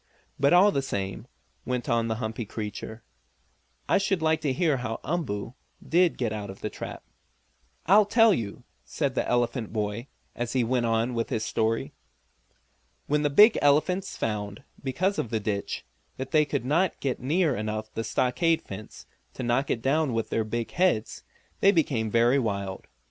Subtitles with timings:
[0.39, 1.27] "But, all the same,"
[1.63, 3.03] went on the humpy creature,
[3.87, 5.53] "I should like to hear how Umboo
[5.87, 7.03] did get out of the trap."
[7.85, 11.93] "I'll tell you," said the elephant boy, and he went on with his story.
[13.05, 15.85] When the big elephants found, because of the ditch,
[16.17, 19.05] that they could not get near enough the stockade fence
[19.35, 21.21] to knock it down with their big heads,
[21.59, 22.87] they became very wild.